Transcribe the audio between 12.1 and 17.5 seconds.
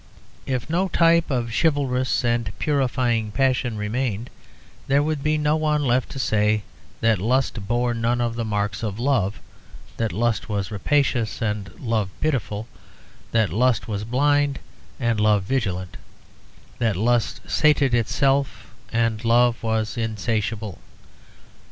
pitiful, that lust was blind and love vigilant, that lust